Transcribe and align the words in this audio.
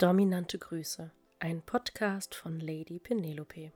Dominante 0.00 0.58
Grüße, 0.58 1.10
ein 1.40 1.60
Podcast 1.60 2.32
von 2.36 2.60
Lady 2.60 3.00
Penelope. 3.00 3.72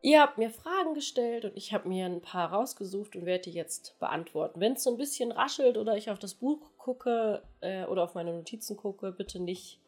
Ihr 0.00 0.20
habt 0.22 0.38
mir 0.38 0.50
Fragen 0.50 0.94
gestellt 0.94 1.44
und 1.44 1.56
ich 1.56 1.74
habe 1.74 1.88
mir 1.88 2.06
ein 2.06 2.22
paar 2.22 2.52
rausgesucht 2.52 3.16
und 3.16 3.26
werde 3.26 3.50
die 3.50 3.50
jetzt 3.50 3.98
beantworten. 3.98 4.60
Wenn 4.60 4.74
es 4.74 4.84
so 4.84 4.90
ein 4.90 4.96
bisschen 4.96 5.32
raschelt 5.32 5.76
oder 5.76 5.96
ich 5.96 6.08
auf 6.08 6.20
das 6.20 6.34
Buch 6.34 6.70
gucke 6.78 7.42
äh, 7.62 7.84
oder 7.86 8.04
auf 8.04 8.14
meine 8.14 8.32
Notizen 8.32 8.76
gucke, 8.76 9.10
bitte 9.10 9.40
nicht 9.40 9.80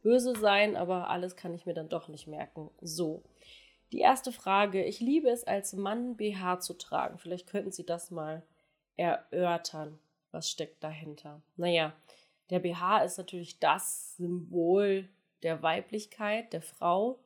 böse 0.00 0.36
sein, 0.38 0.76
aber 0.76 1.10
alles 1.10 1.34
kann 1.34 1.52
ich 1.52 1.66
mir 1.66 1.74
dann 1.74 1.88
doch 1.88 2.06
nicht 2.06 2.28
merken. 2.28 2.70
So, 2.80 3.24
die 3.90 3.98
erste 3.98 4.30
Frage. 4.30 4.84
Ich 4.84 5.00
liebe 5.00 5.30
es 5.30 5.42
als 5.42 5.72
Mann 5.72 6.16
BH 6.16 6.60
zu 6.60 6.74
tragen. 6.74 7.18
Vielleicht 7.18 7.48
könnten 7.48 7.72
Sie 7.72 7.84
das 7.84 8.12
mal 8.12 8.44
erörtern 8.96 9.98
was 10.30 10.50
steckt 10.50 10.82
dahinter? 10.82 11.42
Naja, 11.56 11.94
der 12.50 12.60
BH 12.60 13.04
ist 13.04 13.18
natürlich 13.18 13.58
das 13.58 14.16
Symbol 14.16 15.08
der 15.42 15.62
Weiblichkeit, 15.62 16.52
der 16.52 16.62
Frau. 16.62 17.18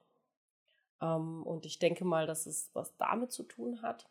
Ähm, 1.01 1.43
und 1.45 1.66
ich 1.66 1.79
denke 1.79 2.05
mal, 2.05 2.27
dass 2.27 2.46
es 2.46 2.70
was 2.74 2.96
damit 2.96 3.33
zu 3.33 3.45
tun 3.45 3.83
hat, 3.83 4.09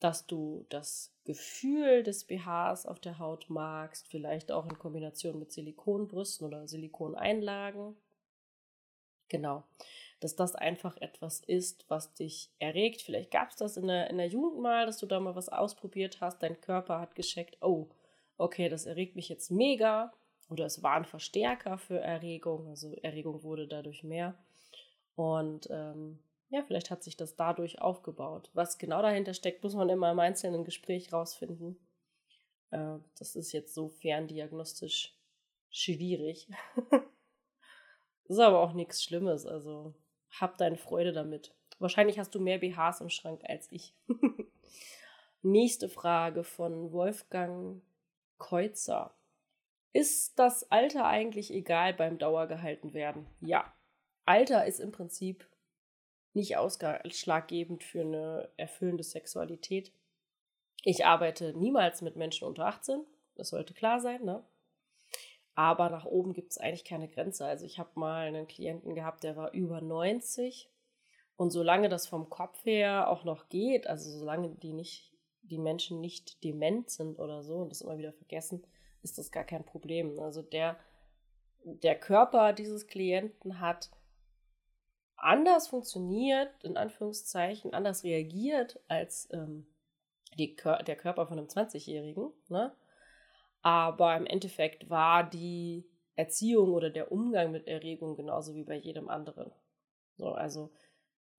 dass 0.00 0.26
du 0.26 0.64
das 0.68 1.12
Gefühl 1.24 2.02
des 2.02 2.24
BHs 2.24 2.86
auf 2.86 3.00
der 3.00 3.18
Haut 3.18 3.50
magst, 3.50 4.06
vielleicht 4.08 4.52
auch 4.52 4.64
in 4.66 4.78
Kombination 4.78 5.38
mit 5.38 5.52
Silikonbrüsten 5.52 6.46
oder 6.46 6.68
Silikoneinlagen. 6.68 7.96
Genau, 9.28 9.64
dass 10.20 10.36
das 10.36 10.54
einfach 10.54 10.96
etwas 10.98 11.40
ist, 11.40 11.84
was 11.88 12.14
dich 12.14 12.50
erregt. 12.58 13.02
Vielleicht 13.02 13.30
gab 13.30 13.50
es 13.50 13.56
das 13.56 13.76
in 13.76 13.88
der, 13.88 14.08
in 14.08 14.16
der 14.16 14.28
Jugend 14.28 14.60
mal, 14.62 14.86
dass 14.86 14.98
du 14.98 15.06
da 15.06 15.20
mal 15.20 15.34
was 15.34 15.48
ausprobiert 15.48 16.20
hast, 16.20 16.42
dein 16.42 16.60
Körper 16.60 17.00
hat 17.00 17.14
gescheckt, 17.14 17.58
oh, 17.60 17.88
okay, 18.38 18.68
das 18.68 18.86
erregt 18.86 19.16
mich 19.16 19.28
jetzt 19.28 19.50
mega 19.50 20.12
oder 20.48 20.64
es 20.64 20.82
war 20.82 20.94
ein 20.94 21.04
Verstärker 21.04 21.76
für 21.76 22.00
Erregung, 22.00 22.68
also 22.68 22.92
Erregung 23.02 23.42
wurde 23.42 23.68
dadurch 23.68 24.02
mehr. 24.02 24.34
Und 25.14 25.68
ähm, 25.70 26.20
ja, 26.48 26.62
vielleicht 26.62 26.90
hat 26.90 27.02
sich 27.02 27.16
das 27.16 27.36
dadurch 27.36 27.80
aufgebaut. 27.82 28.50
Was 28.54 28.78
genau 28.78 29.02
dahinter 29.02 29.34
steckt, 29.34 29.62
muss 29.62 29.74
man 29.74 29.88
immer 29.90 30.10
im 30.10 30.18
einzelnen 30.18 30.64
Gespräch 30.64 31.12
rausfinden. 31.12 31.76
Äh, 32.70 32.98
das 33.18 33.36
ist 33.36 33.52
jetzt 33.52 33.74
so 33.74 33.88
ferndiagnostisch 33.88 35.14
schwierig. 35.70 36.48
ist 38.24 38.38
aber 38.38 38.60
auch 38.60 38.72
nichts 38.72 39.02
Schlimmes, 39.02 39.44
also 39.44 39.94
hab 40.30 40.56
deine 40.56 40.76
Freude 40.76 41.12
damit. 41.12 41.54
Wahrscheinlich 41.78 42.18
hast 42.18 42.34
du 42.34 42.40
mehr 42.40 42.58
BHs 42.58 43.00
im 43.00 43.10
Schrank 43.10 43.42
als 43.44 43.70
ich. 43.70 43.94
Nächste 45.42 45.88
Frage 45.88 46.44
von 46.44 46.92
Wolfgang 46.92 47.82
Kreuzer. 48.38 49.14
Ist 49.92 50.38
das 50.38 50.70
Alter 50.70 51.06
eigentlich 51.06 51.52
egal 51.52 51.94
beim 51.94 52.18
Dauergehalten 52.18 52.92
werden? 52.94 53.26
Ja. 53.40 53.72
Alter 54.24 54.66
ist 54.66 54.80
im 54.80 54.92
Prinzip 54.92 55.48
nicht 56.34 56.56
ausschlaggebend 56.56 57.82
für 57.82 58.02
eine 58.02 58.50
erfüllende 58.56 59.02
Sexualität. 59.02 59.92
Ich 60.84 61.04
arbeite 61.04 61.52
niemals 61.54 62.02
mit 62.02 62.16
Menschen 62.16 62.46
unter 62.46 62.66
18, 62.66 63.04
das 63.34 63.48
sollte 63.48 63.74
klar 63.74 64.00
sein, 64.00 64.24
ne? 64.24 64.44
Aber 65.54 65.90
nach 65.90 66.04
oben 66.04 66.34
gibt 66.34 66.52
es 66.52 66.58
eigentlich 66.58 66.84
keine 66.84 67.08
Grenze. 67.08 67.44
Also 67.44 67.64
ich 67.64 67.80
habe 67.80 67.90
mal 67.98 68.28
einen 68.28 68.46
Klienten 68.46 68.94
gehabt, 68.94 69.24
der 69.24 69.36
war 69.36 69.52
über 69.52 69.80
90 69.80 70.70
und 71.36 71.50
solange 71.50 71.88
das 71.88 72.06
vom 72.06 72.30
Kopf 72.30 72.64
her 72.64 73.08
auch 73.08 73.24
noch 73.24 73.48
geht, 73.48 73.86
also 73.86 74.08
solange 74.10 74.50
die 74.50 74.72
nicht 74.72 75.17
die 75.42 75.58
Menschen 75.58 76.00
nicht 76.00 76.42
dement 76.44 76.90
sind 76.90 77.18
oder 77.18 77.42
so 77.42 77.56
und 77.56 77.70
das 77.70 77.80
immer 77.80 77.98
wieder 77.98 78.12
vergessen, 78.12 78.66
ist 79.02 79.18
das 79.18 79.30
gar 79.30 79.44
kein 79.44 79.64
Problem. 79.64 80.18
Also 80.20 80.42
der, 80.42 80.78
der 81.64 81.98
Körper 81.98 82.52
dieses 82.52 82.86
Klienten 82.86 83.60
hat 83.60 83.90
anders 85.16 85.68
funktioniert, 85.68 86.50
in 86.62 86.76
Anführungszeichen, 86.76 87.74
anders 87.74 88.04
reagiert 88.04 88.80
als 88.88 89.28
ähm, 89.32 89.66
die, 90.38 90.56
der 90.56 90.96
Körper 90.96 91.26
von 91.26 91.38
einem 91.38 91.48
20-Jährigen. 91.48 92.32
Ne? 92.48 92.74
Aber 93.62 94.16
im 94.16 94.26
Endeffekt 94.26 94.88
war 94.88 95.28
die 95.28 95.88
Erziehung 96.14 96.72
oder 96.72 96.90
der 96.90 97.12
Umgang 97.12 97.50
mit 97.50 97.66
Erregung 97.66 98.16
genauso 98.16 98.54
wie 98.54 98.64
bei 98.64 98.76
jedem 98.76 99.08
anderen. 99.08 99.52
So, 100.16 100.32
also 100.32 100.70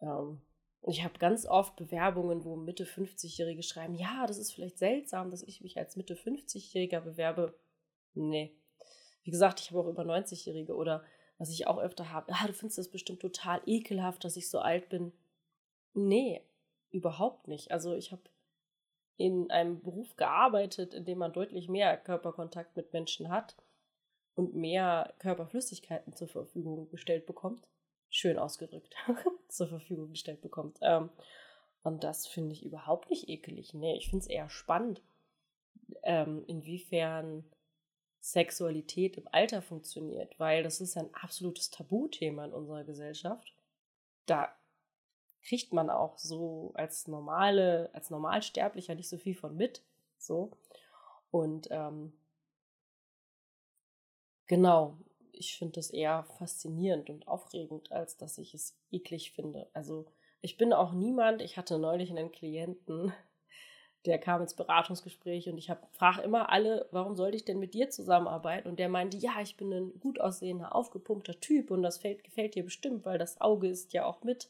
ähm, 0.01 0.41
und 0.81 0.93
ich 0.93 1.03
habe 1.03 1.19
ganz 1.19 1.45
oft 1.45 1.75
Bewerbungen, 1.75 2.45
wo 2.45 2.55
Mitte 2.55 2.85
50-Jährige 2.85 3.63
schreiben, 3.63 3.95
ja, 3.95 4.25
das 4.25 4.37
ist 4.37 4.53
vielleicht 4.53 4.77
seltsam, 4.77 5.29
dass 5.29 5.43
ich 5.43 5.61
mich 5.61 5.77
als 5.77 5.95
Mitte 5.95 6.15
50-Jähriger 6.15 7.01
bewerbe. 7.01 7.53
Nee. 8.13 8.55
Wie 9.23 9.31
gesagt, 9.31 9.59
ich 9.59 9.71
habe 9.71 9.81
auch 9.81 9.87
über 9.87 10.03
90-Jährige 10.03 10.75
oder 10.75 11.03
was 11.37 11.49
ich 11.49 11.67
auch 11.67 11.77
öfter 11.77 12.11
habe, 12.11 12.31
ah, 12.33 12.47
du 12.47 12.53
findest 12.53 12.77
das 12.77 12.89
bestimmt 12.89 13.21
total 13.21 13.61
ekelhaft, 13.65 14.23
dass 14.23 14.37
ich 14.37 14.49
so 14.49 14.59
alt 14.59 14.89
bin. 14.89 15.11
Nee, 15.93 16.41
überhaupt 16.91 17.47
nicht. 17.47 17.71
Also 17.71 17.93
ich 17.93 18.11
habe 18.11 18.23
in 19.17 19.51
einem 19.51 19.81
Beruf 19.81 20.15
gearbeitet, 20.15 20.93
in 20.93 21.03
dem 21.03 21.17
man 21.17 21.33
deutlich 21.33 21.67
mehr 21.67 21.97
Körperkontakt 21.97 22.77
mit 22.77 22.93
Menschen 22.93 23.29
hat 23.29 23.57
und 24.35 24.55
mehr 24.55 25.13
Körperflüssigkeiten 25.19 26.15
zur 26.15 26.29
Verfügung 26.29 26.89
gestellt 26.89 27.25
bekommt 27.25 27.67
schön 28.09 28.37
ausgedrückt 28.37 28.95
zur 29.47 29.67
Verfügung 29.67 30.11
gestellt 30.11 30.41
bekommt. 30.41 30.79
Ähm, 30.81 31.09
und 31.83 32.03
das 32.03 32.27
finde 32.27 32.53
ich 32.53 32.65
überhaupt 32.65 33.09
nicht 33.09 33.29
ekelig. 33.29 33.73
Nee, 33.73 33.95
ich 33.95 34.09
finde 34.09 34.23
es 34.23 34.29
eher 34.29 34.49
spannend, 34.49 35.01
ähm, 36.03 36.43
inwiefern 36.47 37.43
Sexualität 38.21 39.17
im 39.17 39.27
Alter 39.31 39.61
funktioniert, 39.61 40.37
weil 40.39 40.61
das 40.61 40.81
ist 40.81 40.97
ein 40.97 41.13
absolutes 41.13 41.69
Tabuthema 41.69 42.45
in 42.45 42.53
unserer 42.53 42.83
Gesellschaft. 42.83 43.53
Da 44.25 44.53
kriegt 45.43 45.71
man 45.71 45.89
auch 45.89 46.17
so 46.17 46.71
als 46.73 47.07
normale, 47.07 47.89
als 47.93 48.09
Normalsterblicher 48.09 48.95
nicht 48.95 49.09
so 49.09 49.17
viel 49.17 49.35
von 49.35 49.55
mit. 49.55 49.81
So. 50.17 50.51
Und 51.31 51.69
ähm, 51.71 52.11
genau, 54.47 54.97
ich 55.39 55.57
finde 55.57 55.75
das 55.75 55.89
eher 55.89 56.23
faszinierend 56.37 57.09
und 57.09 57.27
aufregend, 57.27 57.91
als 57.93 58.17
dass 58.17 58.37
ich 58.37 58.53
es 58.53 58.77
eklig 58.91 59.31
finde. 59.31 59.69
Also 59.73 60.05
ich 60.41 60.57
bin 60.57 60.73
auch 60.73 60.91
niemand, 60.91 61.41
ich 61.41 61.57
hatte 61.57 61.79
neulich 61.79 62.09
einen 62.11 62.31
Klienten, 62.31 63.13
der 64.05 64.19
kam 64.19 64.41
ins 64.41 64.53
Beratungsgespräch 64.53 65.49
und 65.49 65.57
ich 65.57 65.71
frage 65.93 66.21
immer 66.21 66.49
alle, 66.49 66.87
warum 66.91 67.15
sollte 67.15 67.37
ich 67.37 67.45
denn 67.45 67.59
mit 67.59 67.73
dir 67.73 67.89
zusammenarbeiten? 67.89 68.67
Und 68.67 68.79
der 68.79 68.89
meinte, 68.89 69.17
ja, 69.17 69.41
ich 69.41 69.55
bin 69.55 69.71
ein 69.73 69.99
gut 69.99 70.19
aussehender, 70.19 70.75
aufgepumpter 70.75 71.39
Typ 71.39 71.71
und 71.71 71.83
das 71.83 71.97
fällt, 71.97 72.23
gefällt 72.25 72.55
dir 72.55 72.63
bestimmt, 72.63 73.05
weil 73.05 73.17
das 73.17 73.39
Auge 73.39 73.69
ist 73.69 73.93
ja 73.93 74.05
auch 74.05 74.23
mit. 74.23 74.49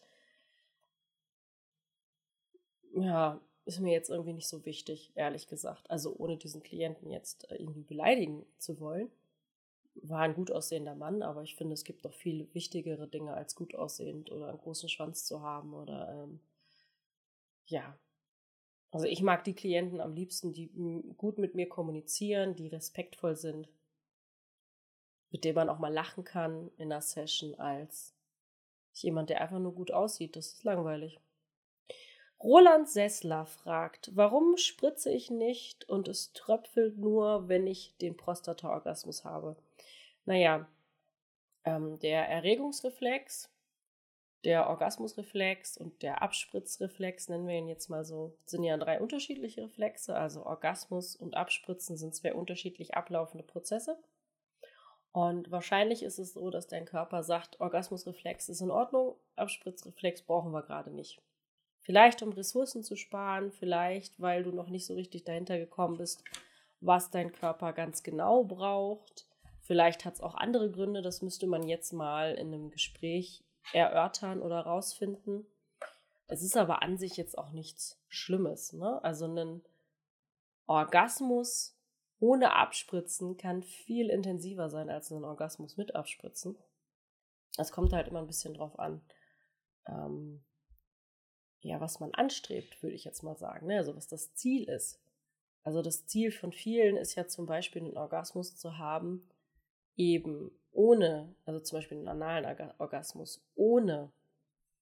Ja, 2.95 3.39
ist 3.65 3.79
mir 3.79 3.93
jetzt 3.93 4.09
irgendwie 4.09 4.33
nicht 4.33 4.47
so 4.47 4.65
wichtig, 4.65 5.11
ehrlich 5.13 5.47
gesagt. 5.47 5.89
Also 5.91 6.15
ohne 6.17 6.37
diesen 6.37 6.63
Klienten 6.63 7.11
jetzt 7.11 7.49
äh, 7.51 7.55
irgendwie 7.57 7.83
beleidigen 7.83 8.45
zu 8.57 8.79
wollen 8.79 9.11
war 9.95 10.21
ein 10.21 10.33
gut 10.33 10.51
aussehender 10.51 10.95
Mann, 10.95 11.21
aber 11.21 11.43
ich 11.43 11.55
finde, 11.55 11.73
es 11.73 11.83
gibt 11.83 12.05
doch 12.05 12.13
viel 12.13 12.47
wichtigere 12.53 13.07
Dinge 13.07 13.33
als 13.33 13.55
gut 13.55 13.75
aussehend 13.75 14.31
oder 14.31 14.49
einen 14.49 14.57
großen 14.57 14.89
Schwanz 14.89 15.25
zu 15.25 15.41
haben 15.41 15.73
oder 15.73 16.09
ähm, 16.09 16.39
ja. 17.65 17.97
Also 18.91 19.05
ich 19.05 19.21
mag 19.21 19.43
die 19.43 19.53
Klienten 19.53 20.01
am 20.01 20.13
liebsten, 20.13 20.51
die 20.51 20.69
gut 21.17 21.37
mit 21.37 21.53
mir 21.53 21.69
kommunizieren, 21.69 22.55
die 22.55 22.67
respektvoll 22.67 23.35
sind, 23.35 23.69
mit 25.29 25.45
dem 25.45 25.55
man 25.55 25.69
auch 25.69 25.77
mal 25.77 25.93
lachen 25.93 26.23
kann 26.23 26.71
in 26.77 26.91
einer 26.91 27.01
Session, 27.01 27.53
als 27.55 28.15
jemand, 28.93 29.29
der 29.29 29.41
einfach 29.41 29.59
nur 29.59 29.75
gut 29.75 29.91
aussieht. 29.91 30.35
Das 30.35 30.53
ist 30.53 30.63
langweilig. 30.63 31.19
Roland 32.41 32.87
Sessler 32.87 33.45
fragt, 33.45 34.11
warum 34.15 34.55
spritze 34.57 35.11
ich 35.11 35.29
nicht 35.29 35.87
und 35.89 36.07
es 36.07 36.31
tröpfelt 36.31 36.97
nur, 36.97 37.49
wenn 37.49 37.67
ich 37.67 37.95
den 37.97 38.15
Prostata-Orgasmus 38.15 39.25
habe? 39.25 39.57
Naja, 40.29 40.67
ähm, 41.65 41.97
der 41.97 42.29
Erregungsreflex, 42.29 43.49
der 44.43 44.69
Orgasmusreflex 44.69 45.75
und 45.75 46.03
der 46.03 46.21
Abspritzreflex, 46.21 47.29
nennen 47.29 47.47
wir 47.47 47.55
ihn 47.57 47.67
jetzt 47.67 47.89
mal 47.89 48.05
so, 48.05 48.37
sind 48.45 48.61
ja 48.61 48.77
drei 48.77 49.01
unterschiedliche 49.01 49.63
Reflexe. 49.63 50.15
Also 50.15 50.45
Orgasmus 50.45 51.15
und 51.15 51.35
Abspritzen 51.35 51.97
sind 51.97 52.13
zwei 52.13 52.35
unterschiedlich 52.35 52.93
ablaufende 52.93 53.43
Prozesse. 53.43 53.97
Und 55.13 55.49
wahrscheinlich 55.49 56.03
ist 56.03 56.19
es 56.19 56.33
so, 56.33 56.51
dass 56.51 56.67
dein 56.67 56.85
Körper 56.85 57.23
sagt, 57.23 57.59
Orgasmusreflex 57.59 58.49
ist 58.49 58.61
in 58.61 58.69
Ordnung, 58.69 59.15
Abspritzreflex 59.35 60.21
brauchen 60.21 60.51
wir 60.51 60.61
gerade 60.61 60.91
nicht. 60.91 61.19
Vielleicht 61.81 62.21
um 62.21 62.33
Ressourcen 62.33 62.83
zu 62.83 62.95
sparen, 62.95 63.51
vielleicht 63.51 64.21
weil 64.21 64.43
du 64.43 64.51
noch 64.51 64.69
nicht 64.69 64.85
so 64.85 64.93
richtig 64.93 65.23
dahinter 65.23 65.57
gekommen 65.57 65.97
bist, 65.97 66.23
was 66.81 67.09
dein 67.09 67.31
Körper 67.31 67.73
ganz 67.73 68.03
genau 68.03 68.43
braucht. 68.43 69.25
Vielleicht 69.69 70.03
hat 70.03 70.15
es 70.15 70.21
auch 70.21 70.33
andere 70.33 70.71
Gründe, 70.71 71.03
das 71.03 71.21
müsste 71.21 71.45
man 71.45 71.67
jetzt 71.67 71.93
mal 71.93 72.33
in 72.33 72.47
einem 72.47 72.71
Gespräch 72.71 73.43
erörtern 73.71 74.41
oder 74.41 74.61
rausfinden. 74.61 75.45
Es 76.25 76.41
ist 76.41 76.57
aber 76.57 76.81
an 76.81 76.97
sich 76.97 77.17
jetzt 77.17 77.37
auch 77.37 77.51
nichts 77.51 78.01
Schlimmes. 78.07 78.73
Ne? 78.73 78.99
Also 79.03 79.27
ein 79.27 79.61
Orgasmus 80.65 81.77
ohne 82.19 82.55
Abspritzen 82.55 83.37
kann 83.37 83.61
viel 83.61 84.09
intensiver 84.09 84.71
sein 84.71 84.89
als 84.89 85.11
ein 85.11 85.23
Orgasmus 85.23 85.77
mit 85.77 85.93
Abspritzen. 85.93 86.57
Es 87.55 87.71
kommt 87.71 87.93
halt 87.93 88.07
immer 88.07 88.21
ein 88.21 88.27
bisschen 88.27 88.55
drauf 88.55 88.79
an, 88.79 89.03
ähm, 89.85 90.43
ja, 91.61 91.79
was 91.79 91.99
man 91.99 92.11
anstrebt, 92.15 92.81
würde 92.81 92.95
ich 92.95 93.03
jetzt 93.03 93.21
mal 93.21 93.37
sagen. 93.37 93.67
Ne? 93.67 93.77
Also 93.77 93.95
was 93.95 94.07
das 94.07 94.33
Ziel 94.33 94.63
ist. 94.63 94.99
Also 95.61 95.83
das 95.83 96.07
Ziel 96.07 96.31
von 96.31 96.51
vielen 96.51 96.97
ist 96.97 97.13
ja 97.13 97.27
zum 97.27 97.45
Beispiel 97.45 97.83
einen 97.83 97.97
Orgasmus 97.97 98.55
zu 98.55 98.79
haben, 98.79 99.29
eben 99.99 100.49
ohne, 100.71 101.35
also 101.45 101.59
zum 101.59 101.77
Beispiel 101.77 101.97
einen 101.97 102.07
analen 102.07 102.71
Orgasmus, 102.79 103.43
ohne 103.55 104.11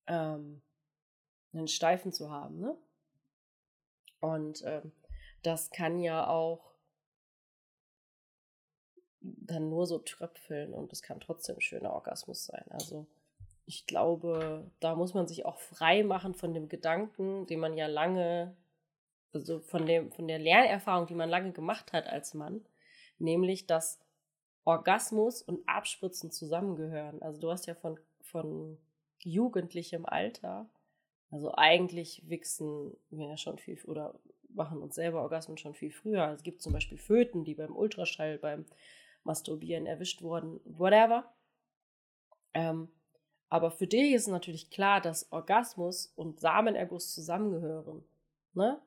ähm, 0.06 0.62
einen 1.54 1.68
Steifen 1.68 2.14
zu 2.14 2.30
haben. 2.30 2.60
Ne? 2.60 2.78
Und 4.19 4.64
ähm, 4.64 4.92
das 5.42 5.72
kann 5.72 6.00
ja 6.00 6.28
auch 6.28 6.72
dann 9.22 9.69
nur 9.69 9.88
so 9.88 9.98
tröpfeln 9.98 10.74
und 10.74 10.94
es 10.94 11.02
kann 11.02 11.19
trotzdem 11.19 11.58
ein 11.58 11.62
schöner 11.62 11.94
Orgasmus 11.94 12.46
sein. 12.46 12.66
Also 12.69 13.08
ich 13.66 13.88
glaube, 13.88 14.69
da 14.80 14.96
muss 14.96 15.16
man 15.16 15.28
sich 15.28 15.46
auch 15.46 15.58
frei 15.58 16.04
machen 16.04 16.36
von 16.36 16.54
dem 16.54 16.69
Gedanken, 16.69 17.48
den 17.48 17.60
man 17.60 17.75
ja 17.75 17.88
lange, 17.88 18.56
also 19.34 19.60
von, 19.60 19.88
dem, 19.88 20.12
von 20.12 20.28
der 20.28 20.38
Lernerfahrung, 20.38 21.08
die 21.08 21.16
man 21.16 21.30
lange 21.30 21.54
gemacht 21.54 21.92
hat 21.92 22.06
als 22.06 22.36
Mann, 22.36 22.64
nämlich, 23.18 23.66
dass 23.66 24.00
Orgasmus 24.68 25.42
und 25.42 25.68
Abspritzen 25.68 26.30
zusammengehören. 26.30 27.22
Also 27.22 27.40
du 27.40 27.50
hast 27.50 27.68
ja 27.68 27.74
von, 27.74 27.98
von 28.22 28.78
jugendlichem 29.24 30.06
Alter, 30.06 30.69
also 31.31 31.54
eigentlich 31.56 32.30
wichsen 32.30 32.96
wir 33.10 33.28
ja 33.28 33.38
schon 33.38 33.60
viel 33.60 33.80
oder 33.86 34.19
machen 34.50 34.81
uns 34.81 34.96
selber 34.96 35.22
Orgasmen 35.22 35.58
schon 35.58 35.74
viel 35.74 35.92
früher. 35.92 36.34
Es 36.34 36.44
gibt 36.44 36.62
zum 36.62 36.74
Beispiel 36.74 36.98
Föten, 36.98 37.46
die 37.46 37.56
beim 37.56 37.78
Ultraschall, 37.78 38.40
beim 38.40 38.66
Masturbieren 39.24 39.86
erwischt 39.86 40.22
wurden, 40.22 40.60
whatever. 40.66 41.31
Ähm, 42.54 42.90
aber 43.48 43.72
für 43.72 43.88
dich 43.88 44.14
ist 44.14 44.28
natürlich 44.28 44.69
klar, 44.69 45.00
dass 45.00 45.31
Orgasmus 45.31 46.12
und 46.18 46.42
Samenerguss 46.42 47.14
zusammengehören. 47.14 48.04
Ne? 48.54 48.81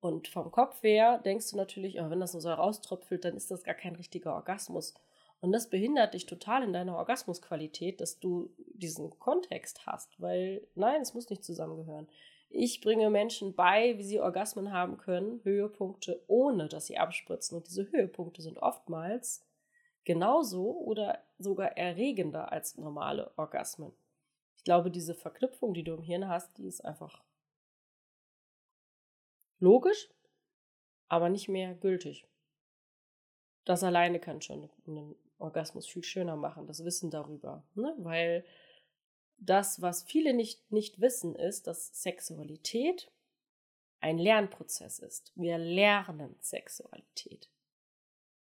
Und 0.00 0.28
vom 0.28 0.50
Kopf 0.50 0.82
her 0.82 1.18
denkst 1.18 1.50
du 1.50 1.58
natürlich, 1.58 2.00
oh, 2.00 2.08
wenn 2.08 2.20
das 2.20 2.32
nur 2.32 2.40
so 2.40 2.50
rauströpfelt, 2.50 3.26
dann 3.26 3.36
ist 3.36 3.50
das 3.50 3.64
gar 3.64 3.74
kein 3.74 3.96
richtiger 3.96 4.34
Orgasmus. 4.34 4.94
Und 5.40 5.52
das 5.52 5.68
behindert 5.68 6.14
dich 6.14 6.26
total 6.26 6.62
in 6.62 6.72
deiner 6.72 6.96
Orgasmusqualität, 6.96 8.00
dass 8.00 8.18
du 8.18 8.50
diesen 8.56 9.10
Kontext 9.18 9.86
hast, 9.86 10.20
weil 10.20 10.66
nein, 10.74 11.02
es 11.02 11.14
muss 11.14 11.28
nicht 11.30 11.44
zusammengehören. 11.44 12.08
Ich 12.48 12.80
bringe 12.80 13.10
Menschen 13.10 13.54
bei, 13.54 13.98
wie 13.98 14.04
sie 14.04 14.20
Orgasmen 14.20 14.72
haben 14.72 14.96
können, 14.96 15.40
Höhepunkte, 15.44 16.22
ohne 16.26 16.68
dass 16.68 16.86
sie 16.86 16.96
abspritzen. 16.96 17.58
Und 17.58 17.66
diese 17.66 17.90
Höhepunkte 17.90 18.40
sind 18.40 18.58
oftmals 18.58 19.44
genauso 20.04 20.70
oder 20.70 21.22
sogar 21.38 21.76
erregender 21.76 22.52
als 22.52 22.76
normale 22.78 23.36
Orgasmen. 23.36 23.92
Ich 24.56 24.64
glaube, 24.64 24.90
diese 24.90 25.14
Verknüpfung, 25.14 25.74
die 25.74 25.84
du 25.84 25.94
im 25.94 26.02
Hirn 26.02 26.28
hast, 26.28 26.56
die 26.58 26.66
ist 26.66 26.84
einfach 26.84 27.22
logisch, 29.58 30.08
aber 31.08 31.28
nicht 31.28 31.48
mehr 31.48 31.74
gültig. 31.74 32.26
Das 33.64 33.82
alleine 33.82 34.20
kann 34.20 34.40
schon 34.40 34.70
einen 34.86 35.16
Orgasmus 35.38 35.86
viel 35.86 36.04
schöner 36.04 36.36
machen, 36.36 36.66
das 36.66 36.84
Wissen 36.84 37.10
darüber. 37.10 37.64
Ne? 37.74 37.94
Weil 37.98 38.44
das, 39.38 39.82
was 39.82 40.02
viele 40.02 40.34
nicht, 40.34 40.70
nicht 40.70 41.00
wissen, 41.00 41.34
ist, 41.34 41.66
dass 41.66 42.02
Sexualität 42.02 43.10
ein 44.00 44.18
Lernprozess 44.18 44.98
ist. 44.98 45.32
Wir 45.34 45.58
lernen 45.58 46.36
Sexualität. 46.40 47.50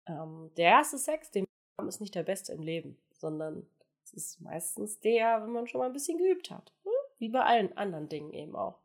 Ähm, 0.07 0.51
der 0.57 0.71
erste 0.71 0.99
Sex, 0.99 1.31
den 1.31 1.45
wir 1.45 1.79
haben, 1.79 1.89
ist 1.89 2.01
nicht 2.01 2.15
der 2.15 2.23
beste 2.23 2.53
im 2.53 2.63
Leben, 2.63 2.99
sondern 3.13 3.67
es 4.05 4.13
ist 4.13 4.41
meistens 4.41 5.01
der, 5.01 5.43
wenn 5.43 5.53
man 5.53 5.67
schon 5.67 5.81
mal 5.81 5.87
ein 5.87 5.93
bisschen 5.93 6.19
geübt 6.19 6.51
hat. 6.51 6.73
Ne? 6.85 6.93
Wie 7.19 7.29
bei 7.29 7.43
allen 7.43 7.77
anderen 7.77 8.09
Dingen 8.09 8.33
eben 8.33 8.55
auch. 8.55 8.81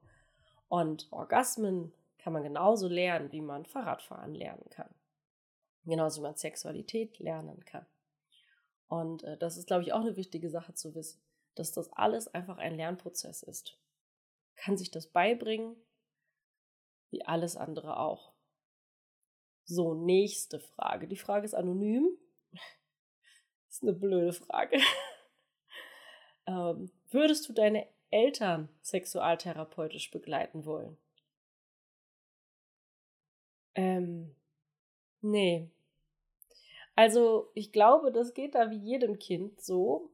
Und 0.68 1.12
Orgasmen 1.12 1.94
kann 2.20 2.34
man 2.34 2.44
genauso 2.44 2.88
lernen, 2.88 3.32
wie 3.32 3.42
man 3.42 3.66
Fahrradfahren 3.66 4.34
lernen 4.34 4.70
kann. 4.70 4.94
Genauso 5.86 6.22
wie 6.22 6.26
man 6.26 6.36
Sexualität 6.36 7.20
lernen 7.20 7.66
kann. 7.66 7.86
Und 8.90 9.24
äh, 9.24 9.38
das 9.38 9.56
ist, 9.56 9.68
glaube 9.68 9.84
ich, 9.84 9.94
auch 9.94 10.02
eine 10.02 10.18
wichtige 10.18 10.50
Sache 10.50 10.74
zu 10.74 10.94
wissen, 10.96 11.22
dass 11.56 11.72
das 11.72 11.94
alles 11.94 12.28
einfach 12.28 12.58
ein 12.58 12.76
Lernprozess 12.76 13.44
ist. 13.44 13.80
Kann 14.56 14.78
sich 14.78 14.92
das 14.92 15.08
beibringen, 15.08 15.78
wie 17.12 17.24
alles 17.24 17.56
andere 17.56 17.98
auch. 17.98 18.34
So, 19.64 19.94
nächste 19.94 20.60
Frage. 20.60 21.08
Die 21.08 21.16
Frage 21.16 21.46
ist 21.46 21.54
anonym. 21.54 22.10
Das 22.52 22.62
ist 23.70 23.84
eine 23.84 23.94
blöde 23.94 24.34
Frage. 24.34 24.80
ähm, 26.48 26.92
würdest 27.12 27.48
du 27.48 27.54
deine 27.54 27.88
Eltern 28.10 28.70
sexualtherapeutisch 28.82 30.10
begleiten 30.10 30.66
wollen? 30.66 30.98
Ähm, 33.76 34.36
nee, 35.22 35.70
also 37.00 37.50
ich 37.54 37.72
glaube, 37.72 38.12
das 38.12 38.34
geht 38.34 38.56
da 38.56 38.72
wie 38.72 38.78
jedem 38.78 39.20
Kind 39.20 39.62
so. 39.62 40.12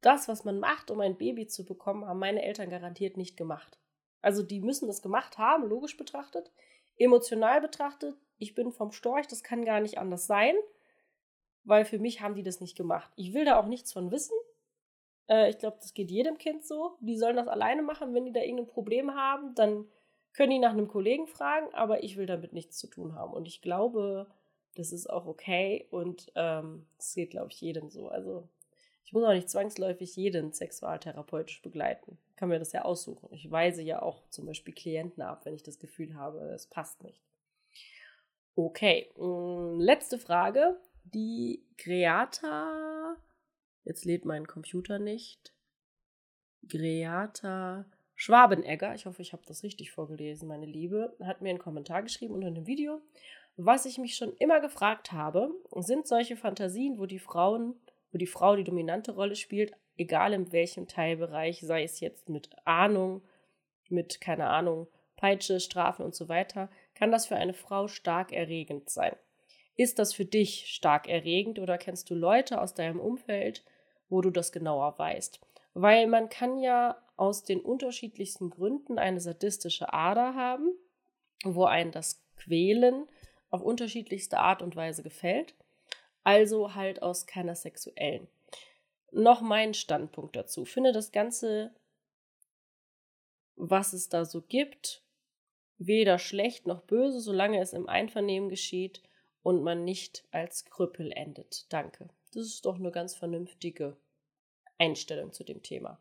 Das, 0.00 0.26
was 0.26 0.44
man 0.44 0.58
macht, 0.58 0.90
um 0.90 0.98
ein 0.98 1.16
Baby 1.16 1.46
zu 1.46 1.64
bekommen, 1.64 2.04
haben 2.04 2.18
meine 2.18 2.42
Eltern 2.42 2.68
garantiert 2.68 3.16
nicht 3.16 3.36
gemacht. 3.36 3.78
Also 4.20 4.42
die 4.42 4.58
müssen 4.58 4.88
das 4.88 5.02
gemacht 5.02 5.38
haben, 5.38 5.68
logisch 5.68 5.96
betrachtet. 5.96 6.50
Emotional 6.96 7.60
betrachtet, 7.60 8.16
ich 8.38 8.56
bin 8.56 8.72
vom 8.72 8.90
Storch, 8.90 9.28
das 9.28 9.44
kann 9.44 9.64
gar 9.64 9.78
nicht 9.78 9.98
anders 9.98 10.26
sein, 10.26 10.56
weil 11.62 11.84
für 11.84 12.00
mich 12.00 12.22
haben 12.22 12.34
die 12.34 12.42
das 12.42 12.60
nicht 12.60 12.76
gemacht. 12.76 13.12
Ich 13.14 13.32
will 13.32 13.44
da 13.44 13.60
auch 13.60 13.66
nichts 13.66 13.92
von 13.92 14.10
wissen. 14.10 14.34
Äh, 15.28 15.48
ich 15.48 15.58
glaube, 15.58 15.76
das 15.80 15.94
geht 15.94 16.10
jedem 16.10 16.38
Kind 16.38 16.66
so. 16.66 16.96
Die 16.98 17.16
sollen 17.16 17.36
das 17.36 17.46
alleine 17.46 17.82
machen, 17.82 18.14
wenn 18.14 18.24
die 18.24 18.32
da 18.32 18.40
irgendein 18.40 18.66
Problem 18.66 19.14
haben, 19.14 19.54
dann 19.54 19.86
können 20.32 20.50
die 20.50 20.58
nach 20.58 20.72
einem 20.72 20.88
Kollegen 20.88 21.28
fragen, 21.28 21.72
aber 21.72 22.02
ich 22.02 22.16
will 22.16 22.26
damit 22.26 22.52
nichts 22.52 22.78
zu 22.78 22.88
tun 22.88 23.14
haben. 23.14 23.32
Und 23.32 23.46
ich 23.46 23.62
glaube, 23.62 24.26
das 24.74 24.92
ist 24.92 25.08
auch 25.08 25.26
okay 25.26 25.86
und 25.90 26.30
ähm, 26.34 26.86
das 26.96 27.14
geht, 27.14 27.30
glaube 27.30 27.50
ich, 27.50 27.60
jedem 27.60 27.90
so. 27.90 28.08
Also 28.08 28.48
ich 29.04 29.12
muss 29.12 29.24
auch 29.24 29.32
nicht 29.32 29.48
zwangsläufig 29.48 30.14
jeden 30.16 30.52
sexualtherapeutisch 30.52 31.62
begleiten. 31.62 32.18
Ich 32.30 32.36
kann 32.36 32.48
mir 32.48 32.58
das 32.58 32.72
ja 32.72 32.82
aussuchen. 32.82 33.28
Ich 33.32 33.50
weise 33.50 33.82
ja 33.82 34.02
auch 34.02 34.28
zum 34.28 34.46
Beispiel 34.46 34.74
Klienten 34.74 35.22
ab, 35.22 35.44
wenn 35.44 35.54
ich 35.54 35.62
das 35.62 35.78
Gefühl 35.78 36.14
habe, 36.14 36.40
es 36.50 36.66
passt 36.66 37.02
nicht. 37.02 37.22
Okay, 38.54 39.10
mm, 39.16 39.80
letzte 39.80 40.18
Frage. 40.18 40.78
Die 41.04 41.64
Greata, 41.78 43.16
jetzt 43.84 44.04
lädt 44.04 44.26
mein 44.26 44.46
Computer 44.46 44.98
nicht. 44.98 45.54
Greata 46.68 47.86
Schwabenegger, 48.20 48.96
ich 48.96 49.06
hoffe, 49.06 49.22
ich 49.22 49.32
habe 49.32 49.44
das 49.46 49.62
richtig 49.62 49.92
vorgelesen, 49.92 50.48
meine 50.48 50.66
Liebe, 50.66 51.16
hat 51.20 51.40
mir 51.40 51.50
einen 51.50 51.60
Kommentar 51.60 52.02
geschrieben 52.02 52.34
unter 52.34 52.50
dem 52.50 52.66
Video 52.66 53.00
was 53.60 53.86
ich 53.86 53.98
mich 53.98 54.14
schon 54.14 54.32
immer 54.34 54.60
gefragt 54.60 55.10
habe, 55.10 55.50
sind 55.74 56.06
solche 56.06 56.36
Fantasien, 56.36 56.96
wo 56.98 57.06
die 57.06 57.18
Frauen, 57.18 57.74
wo 58.12 58.18
die 58.18 58.28
Frau 58.28 58.54
die 58.54 58.62
dominante 58.62 59.10
Rolle 59.10 59.34
spielt, 59.34 59.72
egal 59.96 60.32
in 60.32 60.52
welchem 60.52 60.86
Teilbereich, 60.86 61.60
sei 61.60 61.82
es 61.82 61.98
jetzt 61.98 62.28
mit 62.28 62.50
Ahnung, 62.64 63.20
mit, 63.88 64.20
keine 64.20 64.46
Ahnung, 64.46 64.86
Peitsche, 65.16 65.58
Strafen 65.58 66.04
und 66.04 66.14
so 66.14 66.28
weiter, 66.28 66.70
kann 66.94 67.10
das 67.10 67.26
für 67.26 67.34
eine 67.34 67.52
Frau 67.52 67.88
stark 67.88 68.32
erregend 68.32 68.90
sein. 68.90 69.16
Ist 69.74 69.98
das 69.98 70.14
für 70.14 70.24
dich 70.24 70.72
stark 70.72 71.08
erregend 71.08 71.58
oder 71.58 71.78
kennst 71.78 72.10
du 72.10 72.14
Leute 72.14 72.60
aus 72.60 72.74
deinem 72.74 73.00
Umfeld, 73.00 73.64
wo 74.08 74.20
du 74.20 74.30
das 74.30 74.52
genauer 74.52 74.96
weißt? 74.98 75.40
Weil 75.74 76.06
man 76.06 76.28
kann 76.28 76.60
ja 76.60 76.96
aus 77.16 77.42
den 77.42 77.60
unterschiedlichsten 77.60 78.50
Gründen 78.50 79.00
eine 79.00 79.20
sadistische 79.20 79.92
Ader 79.92 80.36
haben, 80.36 80.70
wo 81.42 81.64
einen 81.64 81.90
das 81.90 82.22
Quälen 82.36 83.08
auf 83.50 83.62
unterschiedlichste 83.62 84.38
Art 84.38 84.62
und 84.62 84.76
Weise 84.76 85.02
gefällt, 85.02 85.54
also 86.24 86.74
halt 86.74 87.02
aus 87.02 87.26
keiner 87.26 87.54
sexuellen. 87.54 88.28
Noch 89.10 89.40
mein 89.40 89.74
Standpunkt 89.74 90.36
dazu. 90.36 90.64
Finde 90.64 90.92
das 90.92 91.12
Ganze, 91.12 91.72
was 93.56 93.92
es 93.92 94.08
da 94.08 94.24
so 94.24 94.42
gibt, 94.42 95.02
weder 95.78 96.18
schlecht 96.18 96.66
noch 96.66 96.82
böse, 96.82 97.20
solange 97.20 97.60
es 97.60 97.72
im 97.72 97.88
Einvernehmen 97.88 98.48
geschieht 98.48 99.02
und 99.42 99.62
man 99.62 99.84
nicht 99.84 100.24
als 100.30 100.64
Krüppel 100.66 101.12
endet. 101.12 101.72
Danke. 101.72 102.10
Das 102.34 102.44
ist 102.44 102.66
doch 102.66 102.76
eine 102.76 102.90
ganz 102.90 103.14
vernünftige 103.14 103.96
Einstellung 104.76 105.32
zu 105.32 105.44
dem 105.44 105.62
Thema. 105.62 105.98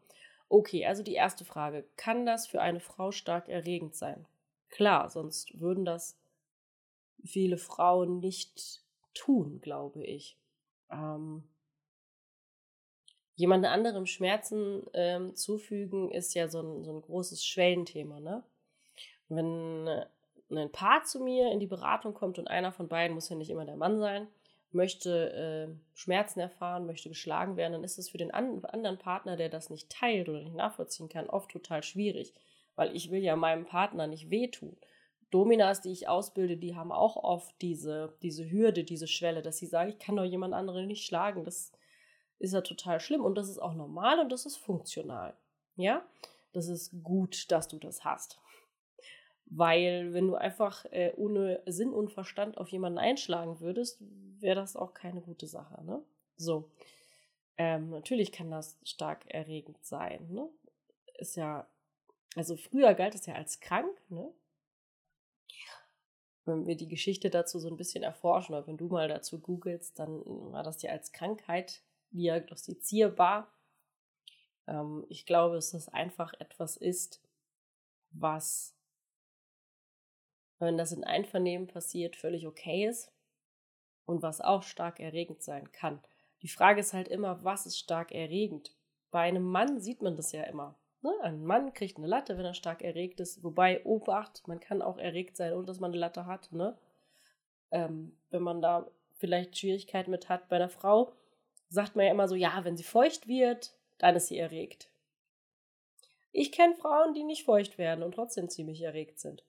Okay, 0.50 0.86
also 0.86 1.04
die 1.04 1.14
erste 1.14 1.46
Frage. 1.46 1.86
Kann 1.96 2.26
das 2.26 2.48
für 2.48 2.62
eine 2.62 2.80
Frau 2.80 3.12
stark 3.12 3.50
erregend 3.50 3.96
sein? 3.96 4.26
Klar, 4.70 5.10
sonst 5.10 5.60
würden 5.60 5.86
das 5.86 6.18
viele 7.28 7.58
Frauen 7.58 8.20
nicht 8.20 8.82
tun, 9.14 9.60
glaube 9.62 10.04
ich. 10.04 10.38
Ähm, 10.90 11.44
jemand 13.36 13.66
anderem 13.66 14.06
Schmerzen 14.06 14.84
ähm, 14.94 15.36
zufügen 15.36 16.12
ist 16.12 16.34
ja 16.34 16.48
so 16.48 16.62
ein, 16.62 16.84
so 16.84 16.92
ein 16.92 17.02
großes 17.02 17.46
Schwellenthema, 17.46 18.20
ne? 18.20 18.44
Wenn 19.30 19.90
ein 20.50 20.72
Paar 20.72 21.04
zu 21.04 21.20
mir 21.22 21.52
in 21.52 21.60
die 21.60 21.68
Beratung 21.68 22.14
kommt 22.14 22.40
und 22.40 22.48
einer 22.48 22.72
von 22.72 22.88
beiden 22.88 23.14
muss 23.14 23.30
ja 23.30 23.36
nicht 23.36 23.50
immer 23.50 23.66
der 23.66 23.76
Mann 23.76 24.00
sein, 24.00 24.28
möchte 24.72 25.34
äh, 25.74 25.98
Schmerzen 25.98 26.40
erfahren, 26.40 26.86
möchte 26.86 27.10
geschlagen 27.10 27.58
werden, 27.58 27.74
dann 27.74 27.84
ist 27.84 27.98
es 27.98 28.10
für 28.10 28.18
den 28.18 28.32
an 28.32 28.64
anderen 28.66 28.98
Partner, 28.98 29.36
der 29.36 29.50
das 29.50 29.70
nicht 29.70 29.90
teilt 29.90 30.30
oder 30.30 30.42
nicht 30.42 30.56
nachvollziehen 30.56 31.10
kann, 31.10 31.30
oft 31.30 31.52
total 31.52 31.84
schwierig, 31.84 32.34
weil 32.76 32.96
ich 32.96 33.12
will 33.12 33.22
ja 33.22 33.36
meinem 33.36 33.66
Partner 33.66 34.08
nicht 34.08 34.30
wehtun. 34.30 34.78
Dominas, 35.30 35.82
die 35.82 35.92
ich 35.92 36.08
ausbilde, 36.08 36.58
die 36.58 36.76
haben 36.76 36.92
auch 36.92 37.18
oft 37.18 37.54
diese, 37.62 38.16
diese 38.22 38.50
Hürde, 38.50 38.84
diese 38.84 39.08
Schwelle, 39.08 39.42
dass 39.42 39.58
sie 39.58 39.66
sagen, 39.66 39.90
ich 39.90 40.00
kann 40.00 40.16
doch 40.16 40.24
jemand 40.24 40.54
anderen 40.54 40.88
nicht 40.88 41.06
schlagen. 41.06 41.44
Das 41.44 41.72
ist 42.40 42.54
ja 42.54 42.62
total 42.62 43.00
schlimm 43.00 43.26
und 43.26 43.36
das 43.36 43.50
ist 43.50 43.60
auch 43.60 43.74
normal 43.74 44.20
und 44.20 44.32
das 44.32 44.46
ist 44.46 44.58
funktional. 44.58 45.36
Ja, 45.76 46.06
das 46.54 46.68
ist 46.70 47.04
gut, 47.04 47.52
dass 47.52 47.68
du 47.68 47.78
das 47.78 48.06
hast. 48.06 48.40
Weil 49.46 50.14
wenn 50.14 50.28
du 50.28 50.36
einfach 50.36 50.86
äh, 50.86 51.14
ohne 51.16 51.62
Sinn 51.66 51.94
und 51.94 52.12
Verstand 52.12 52.58
auf 52.58 52.70
jemanden 52.70 53.00
einschlagen 53.00 53.60
würdest, 53.60 54.02
wäre 54.40 54.56
das 54.56 54.76
auch 54.76 54.94
keine 54.94 55.22
gute 55.22 55.48
Sache. 55.48 55.84
Ne? 55.86 56.02
So. 56.36 56.70
Ähm, 57.58 57.90
natürlich 57.90 58.32
kann 58.32 58.52
das 58.52 58.78
stark 58.84 59.26
erregend 59.28 59.84
sein. 59.84 60.28
Ne? 60.30 60.50
Ist 61.18 61.38
ja, 61.38 61.68
also 62.36 62.56
früher 62.56 62.94
galt 62.94 63.16
es 63.16 63.26
ja 63.26 63.36
als 63.36 63.60
krank, 63.60 63.90
ne? 64.10 64.32
Wenn 66.48 66.66
wir 66.66 66.76
die 66.76 66.88
Geschichte 66.88 67.30
dazu 67.30 67.60
so 67.60 67.68
ein 67.68 67.78
bisschen 67.78 68.04
erforschen, 68.04 68.56
oder 68.56 68.66
wenn 68.68 68.78
du 68.78 68.88
mal 68.88 69.08
dazu 69.08 69.40
googelst, 69.40 70.00
dann 70.00 70.22
war 70.52 70.64
das 70.64 70.82
ja 70.82 70.92
als 70.92 71.12
Krankheit 71.12 71.82
diagnostizierbar. 72.12 73.52
Ähm, 74.68 75.06
ich 75.10 75.26
glaube, 75.26 75.56
dass 75.56 75.72
das 75.72 75.90
einfach 75.90 76.34
etwas 76.40 76.78
ist, 76.78 77.22
was, 78.12 78.76
wenn 80.60 80.78
das 80.78 80.92
in 80.92 81.04
Einvernehmen 81.04 81.68
passiert, 81.68 82.16
völlig 82.16 82.48
okay 82.48 82.88
ist 82.88 83.12
und 84.06 84.22
was 84.22 84.42
auch 84.42 84.64
stark 84.64 85.00
erregend 85.00 85.44
sein 85.44 85.72
kann. 85.72 86.02
Die 86.42 86.48
Frage 86.48 86.80
ist 86.80 86.94
halt 86.94 87.08
immer, 87.08 87.44
was 87.44 87.66
ist 87.66 87.78
stark 87.78 88.12
erregend? 88.12 88.76
Bei 89.12 89.22
einem 89.22 89.44
Mann 89.44 89.80
sieht 89.80 90.02
man 90.02 90.16
das 90.16 90.32
ja 90.32 90.44
immer. 90.44 90.76
Ne? 91.08 91.14
Ein 91.22 91.46
Mann 91.46 91.74
kriegt 91.74 91.98
eine 91.98 92.08
Latte, 92.08 92.38
wenn 92.38 92.46
er 92.46 92.54
stark 92.54 92.82
erregt 92.82 93.22
ist. 93.22 93.42
Wobei, 93.42 93.84
Obacht, 93.86 94.46
man 94.48 94.60
kann 94.60 94.82
auch 94.82 94.98
erregt 94.98 95.38
sein, 95.38 95.54
ohne 95.54 95.66
dass 95.66 95.80
man 95.80 95.92
eine 95.92 96.00
Latte 96.00 96.26
hat. 96.26 96.52
Ne? 96.52 96.78
Ähm, 97.72 98.18
wenn 98.30 98.42
man 98.42 98.62
da 98.62 98.92
vielleicht 99.16 99.58
Schwierigkeiten 99.58 100.12
mit 100.12 100.28
hat. 100.28 100.50
Bei 100.50 100.58
einer 100.58 100.70
Frau 100.70 101.14
sagt 101.70 101.96
man 101.96 102.06
ja 102.06 102.12
immer 102.12 102.28
so, 102.28 102.36
ja, 102.36 102.64
wenn 102.64 102.76
sie 102.76 102.84
feucht 102.84 103.28
wird, 103.28 103.74
dann 103.98 104.18
ist 104.18 104.28
sie 104.28 104.38
erregt. 104.38 104.90
Ich 106.34 106.52
kenne 106.52 106.76
Frauen, 106.76 107.14
die 107.14 107.24
nicht 107.24 107.46
feucht 107.46 107.78
werden 107.78 108.04
und 108.04 108.14
trotzdem 108.14 108.50
ziemlich 108.50 108.82
erregt 108.82 109.20
sind. 109.20 109.44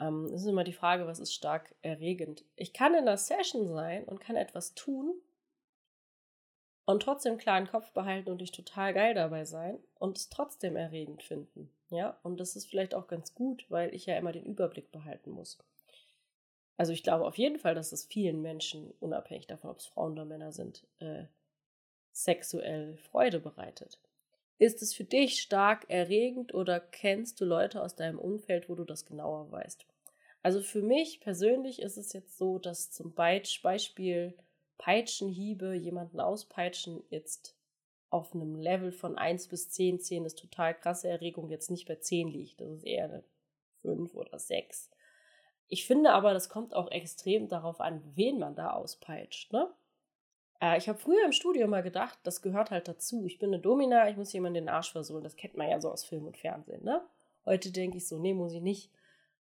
Ähm, 0.00 0.28
das 0.30 0.42
ist 0.42 0.48
immer 0.48 0.64
die 0.64 0.72
Frage, 0.72 1.06
was 1.06 1.18
ist 1.18 1.34
stark 1.34 1.74
erregend? 1.82 2.44
Ich 2.56 2.72
kann 2.72 2.94
in 2.94 3.00
einer 3.00 3.18
Session 3.18 3.68
sein 3.68 4.04
und 4.04 4.18
kann 4.18 4.36
etwas 4.36 4.74
tun 4.74 5.14
und 6.88 7.02
trotzdem 7.02 7.36
klaren 7.36 7.66
Kopf 7.66 7.92
behalten 7.92 8.30
und 8.30 8.40
dich 8.40 8.50
total 8.50 8.94
geil 8.94 9.12
dabei 9.12 9.44
sein 9.44 9.78
und 9.98 10.16
es 10.16 10.30
trotzdem 10.30 10.74
erregend 10.74 11.22
finden. 11.22 11.70
Ja, 11.90 12.18
und 12.22 12.40
das 12.40 12.56
ist 12.56 12.66
vielleicht 12.66 12.94
auch 12.94 13.08
ganz 13.08 13.34
gut, 13.34 13.66
weil 13.68 13.94
ich 13.94 14.06
ja 14.06 14.16
immer 14.16 14.32
den 14.32 14.46
Überblick 14.46 14.90
behalten 14.90 15.32
muss. 15.32 15.58
Also 16.78 16.94
ich 16.94 17.02
glaube 17.02 17.26
auf 17.26 17.36
jeden 17.36 17.58
Fall, 17.58 17.74
dass 17.74 17.92
es 17.92 18.06
vielen 18.06 18.40
Menschen, 18.40 18.90
unabhängig 19.00 19.46
davon, 19.46 19.68
ob 19.68 19.80
es 19.80 19.86
Frauen 19.86 20.12
oder 20.12 20.24
Männer 20.24 20.50
sind, 20.50 20.86
äh, 21.00 21.24
sexuell 22.10 22.96
Freude 22.96 23.40
bereitet. 23.40 24.00
Ist 24.56 24.80
es 24.80 24.94
für 24.94 25.04
dich 25.04 25.42
stark 25.42 25.90
erregend 25.90 26.54
oder 26.54 26.80
kennst 26.80 27.38
du 27.42 27.44
Leute 27.44 27.82
aus 27.82 27.96
deinem 27.96 28.18
Umfeld, 28.18 28.70
wo 28.70 28.74
du 28.74 28.84
das 28.84 29.04
genauer 29.04 29.52
weißt? 29.52 29.84
Also 30.42 30.62
für 30.62 30.80
mich 30.80 31.20
persönlich 31.20 31.82
ist 31.82 31.98
es 31.98 32.14
jetzt 32.14 32.38
so, 32.38 32.58
dass 32.58 32.90
zum 32.90 33.12
Beispiel 33.12 34.38
Peitschenhiebe, 34.78 35.74
jemanden 35.74 36.20
auspeitschen, 36.20 37.02
jetzt 37.10 37.54
auf 38.10 38.34
einem 38.34 38.54
Level 38.54 38.92
von 38.92 39.18
1 39.18 39.48
bis 39.48 39.68
10, 39.70 40.00
10 40.00 40.24
ist 40.24 40.38
total 40.38 40.74
krasse 40.74 41.08
Erregung, 41.08 41.50
jetzt 41.50 41.70
nicht 41.70 41.86
bei 41.86 41.96
10 41.96 42.28
liegt. 42.28 42.60
Das 42.60 42.70
ist 42.70 42.84
eher 42.84 43.04
eine 43.04 43.24
5 43.82 44.14
oder 44.14 44.38
6. 44.38 44.90
Ich 45.68 45.86
finde 45.86 46.12
aber, 46.12 46.32
das 46.32 46.48
kommt 46.48 46.74
auch 46.74 46.90
extrem 46.90 47.48
darauf 47.48 47.80
an, 47.80 48.02
wen 48.14 48.38
man 48.38 48.54
da 48.54 48.70
auspeitscht. 48.70 49.52
Ne? 49.52 49.68
Äh, 50.60 50.78
ich 50.78 50.88
habe 50.88 50.98
früher 50.98 51.24
im 51.24 51.32
Studio 51.32 51.68
mal 51.68 51.82
gedacht, 51.82 52.18
das 52.22 52.40
gehört 52.40 52.70
halt 52.70 52.88
dazu. 52.88 53.26
Ich 53.26 53.38
bin 53.38 53.52
eine 53.52 53.60
Domina, 53.60 54.08
ich 54.08 54.16
muss 54.16 54.32
jemanden 54.32 54.54
den 54.54 54.68
Arsch 54.70 54.92
versohlen. 54.92 55.24
Das 55.24 55.36
kennt 55.36 55.56
man 55.56 55.68
ja 55.68 55.80
so 55.80 55.90
aus 55.90 56.04
Film 56.04 56.26
und 56.26 56.38
Fernsehen. 56.38 56.82
Ne? 56.84 57.02
Heute 57.44 57.70
denke 57.70 57.98
ich 57.98 58.08
so, 58.08 58.18
nee, 58.18 58.32
muss 58.32 58.54
ich 58.54 58.62
nicht. 58.62 58.90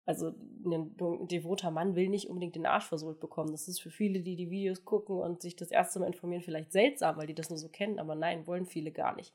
Also 0.04 0.34
ein 0.64 1.28
devoter 1.28 1.70
Mann 1.70 1.94
will 1.94 2.08
nicht 2.08 2.28
unbedingt 2.28 2.56
den 2.56 2.66
Arsch 2.66 2.86
versohlt 2.86 3.20
bekommen. 3.20 3.52
Das 3.52 3.68
ist 3.68 3.80
für 3.80 3.90
viele, 3.90 4.20
die 4.20 4.34
die 4.34 4.50
Videos 4.50 4.84
gucken 4.84 5.18
und 5.18 5.42
sich 5.42 5.54
das 5.54 5.70
erste 5.70 6.00
Mal 6.00 6.06
informieren, 6.06 6.42
vielleicht 6.42 6.72
seltsam, 6.72 7.16
weil 7.16 7.28
die 7.28 7.34
das 7.34 7.50
nur 7.50 7.58
so 7.58 7.68
kennen. 7.68 8.00
Aber 8.00 8.14
nein, 8.14 8.46
wollen 8.46 8.66
viele 8.66 8.90
gar 8.90 9.14
nicht. 9.14 9.32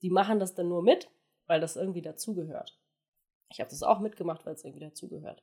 Die 0.00 0.10
machen 0.10 0.40
das 0.40 0.54
dann 0.54 0.68
nur 0.68 0.82
mit, 0.82 1.10
weil 1.46 1.60
das 1.60 1.76
irgendwie 1.76 2.02
dazugehört. 2.02 2.78
Ich 3.50 3.60
habe 3.60 3.70
das 3.70 3.82
auch 3.82 3.98
mitgemacht, 3.98 4.46
weil 4.46 4.54
es 4.54 4.64
irgendwie 4.64 4.84
dazugehört. 4.84 5.42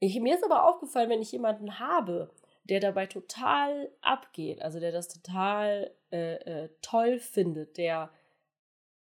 mir 0.00 0.34
ist 0.34 0.44
aber 0.44 0.68
aufgefallen, 0.68 1.10
wenn 1.10 1.22
ich 1.22 1.32
jemanden 1.32 1.78
habe, 1.78 2.30
der 2.64 2.80
dabei 2.80 3.06
total 3.06 3.90
abgeht, 4.00 4.60
also 4.60 4.80
der 4.80 4.92
das 4.92 5.08
total 5.08 5.94
äh, 6.10 6.34
äh, 6.34 6.68
toll 6.82 7.18
findet, 7.18 7.78
der 7.78 8.10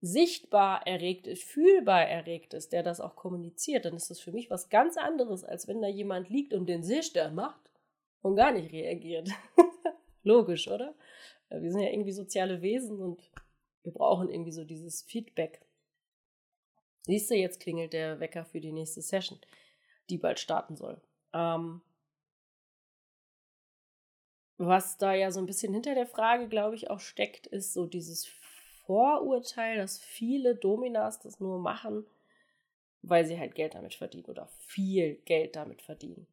sichtbar 0.05 0.85
erregt 0.85 1.27
ist, 1.27 1.43
fühlbar 1.43 2.05
erregt 2.05 2.53
ist, 2.53 2.73
der 2.73 2.83
das 2.83 2.99
auch 2.99 3.15
kommuniziert, 3.15 3.85
dann 3.85 3.95
ist 3.95 4.09
das 4.09 4.19
für 4.19 4.33
mich 4.33 4.49
was 4.49 4.67
ganz 4.67 4.97
anderes, 4.97 5.45
als 5.45 5.69
wenn 5.69 5.81
da 5.81 5.87
jemand 5.87 6.29
liegt 6.29 6.53
und 6.53 6.65
den 6.65 6.83
Seestern 6.83 7.33
macht 7.33 7.71
und 8.21 8.35
gar 8.35 8.51
nicht 8.51 8.73
reagiert. 8.73 9.29
Logisch, 10.23 10.67
oder? 10.67 10.93
Wir 11.49 11.71
sind 11.71 11.79
ja 11.79 11.89
irgendwie 11.89 12.11
soziale 12.11 12.61
Wesen 12.61 13.01
und 13.01 13.31
wir 13.83 13.93
brauchen 13.93 14.29
irgendwie 14.29 14.51
so 14.51 14.65
dieses 14.65 15.03
Feedback. 15.03 15.61
Siehst 17.03 17.31
du, 17.31 17.35
jetzt 17.35 17.61
klingelt 17.61 17.93
der 17.93 18.19
Wecker 18.19 18.43
für 18.43 18.59
die 18.59 18.73
nächste 18.73 19.01
Session, 19.01 19.39
die 20.09 20.17
bald 20.17 20.37
starten 20.37 20.75
soll. 20.75 20.99
Ähm, 21.31 21.81
was 24.57 24.97
da 24.97 25.13
ja 25.13 25.31
so 25.31 25.39
ein 25.39 25.45
bisschen 25.45 25.73
hinter 25.73 25.95
der 25.95 26.07
Frage, 26.07 26.49
glaube 26.49 26.75
ich, 26.75 26.89
auch 26.89 26.99
steckt, 26.99 27.47
ist 27.47 27.71
so 27.71 27.85
dieses 27.85 28.25
Vorurteil, 28.85 29.77
dass 29.77 29.99
viele 29.99 30.55
Dominas 30.55 31.19
das 31.19 31.39
nur 31.39 31.59
machen, 31.59 32.05
weil 33.01 33.25
sie 33.25 33.39
halt 33.39 33.55
Geld 33.55 33.75
damit 33.75 33.93
verdienen 33.93 34.25
oder 34.25 34.47
viel 34.59 35.15
Geld 35.25 35.55
damit 35.55 35.81
verdienen. 35.81 36.27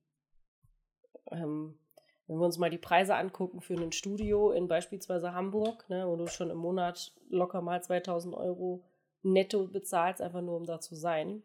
Ähm, 1.31 1.79
wenn 2.27 2.39
wir 2.39 2.47
uns 2.47 2.59
mal 2.59 2.71
die 2.71 2.79
Preise 2.79 3.17
angucken 3.17 3.61
für 3.61 3.75
ein 3.75 3.93
Studio 3.93 4.53
in 4.53 4.69
beispielsweise 4.69 5.33
Hamburg, 5.33 5.89
ne, 5.89 6.07
wo 6.07 6.17
du 6.17 6.29
schon 6.29 6.51
im 6.51 6.59
Monat 6.59 7.13
locker 7.29 7.61
mal 7.61 7.83
2000 7.83 8.35
Euro 8.35 8.85
netto 9.23 9.67
bezahlst, 9.67 10.23
einfach 10.23 10.41
nur 10.41 10.57
um 10.57 10.65
da 10.65 10.81
zu 10.81 10.95
sein, 10.95 11.43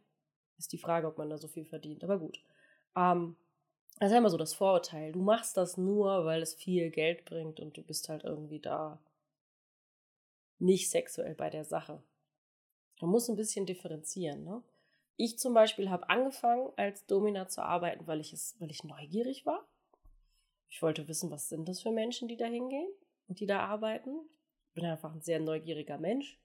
ist 0.57 0.71
die 0.74 0.77
Frage, 0.77 1.07
ob 1.07 1.17
man 1.17 1.29
da 1.29 1.38
so 1.38 1.47
viel 1.47 1.65
verdient. 1.65 2.03
Aber 2.03 2.19
gut. 2.19 2.39
Ähm, 2.95 3.35
das 4.00 4.09
ist 4.09 4.13
ja 4.13 4.19
immer 4.19 4.29
so 4.29 4.38
das 4.38 4.53
Vorurteil. 4.53 5.13
Du 5.13 5.21
machst 5.21 5.57
das 5.57 5.77
nur, 5.77 6.25
weil 6.25 6.41
es 6.41 6.53
viel 6.53 6.89
Geld 6.91 7.25
bringt 7.25 7.59
und 7.59 7.75
du 7.77 7.81
bist 7.81 8.09
halt 8.09 8.24
irgendwie 8.24 8.59
da 8.59 9.00
nicht 10.59 10.89
sexuell 10.89 11.35
bei 11.35 11.50
der 11.50 11.65
Sache. 11.65 12.01
Man 13.01 13.12
muss 13.12 13.29
ein 13.29 13.35
bisschen 13.35 13.65
differenzieren. 13.65 14.43
Ne? 14.43 14.63
Ich 15.17 15.38
zum 15.39 15.53
Beispiel 15.53 15.89
habe 15.89 16.09
angefangen, 16.09 16.71
als 16.75 17.05
Domina 17.05 17.47
zu 17.47 17.62
arbeiten, 17.62 18.07
weil 18.07 18.19
ich, 18.19 18.33
es, 18.33 18.55
weil 18.59 18.71
ich 18.71 18.83
neugierig 18.83 19.45
war. 19.45 19.67
Ich 20.69 20.81
wollte 20.81 21.07
wissen, 21.07 21.31
was 21.31 21.50
sind 21.50 21.67
das 21.67 21.81
für 21.81 21.91
Menschen, 21.91 22.27
die 22.27 22.38
da 22.38 22.45
hingehen 22.45 22.91
und 23.27 23.39
die 23.39 23.45
da 23.45 23.59
arbeiten. 23.65 24.27
Ich 24.67 24.74
bin 24.74 24.85
einfach 24.85 25.13
ein 25.13 25.21
sehr 25.21 25.39
neugieriger 25.39 25.97
Mensch. 25.97 26.39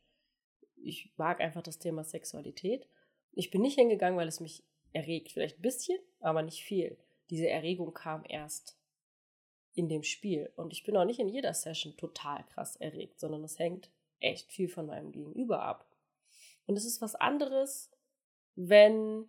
Ich 0.76 1.12
mag 1.16 1.40
einfach 1.40 1.62
das 1.62 1.78
Thema 1.78 2.04
Sexualität. 2.04 2.88
Ich 3.32 3.50
bin 3.50 3.62
nicht 3.62 3.78
hingegangen, 3.78 4.18
weil 4.18 4.28
es 4.28 4.40
mich 4.40 4.64
erregt. 4.92 5.32
Vielleicht 5.32 5.58
ein 5.58 5.62
bisschen, 5.62 5.98
aber 6.20 6.42
nicht 6.42 6.62
viel. 6.62 6.96
Diese 7.28 7.48
Erregung 7.48 7.92
kam 7.92 8.24
erst 8.28 8.76
in 9.74 9.88
dem 9.88 10.02
Spiel. 10.02 10.52
Und 10.56 10.72
ich 10.72 10.84
bin 10.84 10.96
auch 10.96 11.04
nicht 11.04 11.20
in 11.20 11.28
jeder 11.28 11.54
Session 11.54 11.96
total 11.96 12.44
krass 12.46 12.76
erregt, 12.76 13.20
sondern 13.20 13.44
es 13.44 13.58
hängt 13.58 13.90
echt 14.20 14.50
viel 14.50 14.68
von 14.68 14.86
meinem 14.86 15.12
Gegenüber 15.12 15.62
ab. 15.62 15.86
Und 16.66 16.76
es 16.76 16.84
ist 16.84 17.00
was 17.00 17.14
anderes, 17.14 17.90
wenn 18.54 19.28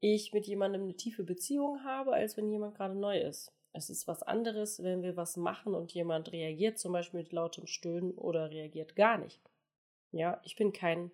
ich 0.00 0.32
mit 0.32 0.46
jemandem 0.46 0.82
eine 0.82 0.96
tiefe 0.96 1.24
Beziehung 1.24 1.84
habe, 1.84 2.12
als 2.12 2.36
wenn 2.36 2.50
jemand 2.50 2.76
gerade 2.76 2.94
neu 2.94 3.18
ist. 3.18 3.52
Es 3.72 3.90
ist 3.90 4.08
was 4.08 4.22
anderes, 4.22 4.82
wenn 4.82 5.02
wir 5.02 5.16
was 5.16 5.36
machen 5.36 5.74
und 5.74 5.92
jemand 5.92 6.32
reagiert 6.32 6.78
zum 6.78 6.92
Beispiel 6.92 7.20
mit 7.20 7.32
lautem 7.32 7.66
Stöhnen 7.66 8.12
oder 8.12 8.50
reagiert 8.50 8.96
gar 8.96 9.18
nicht. 9.18 9.40
Ja, 10.10 10.40
ich 10.44 10.56
bin 10.56 10.72
kein, 10.72 11.10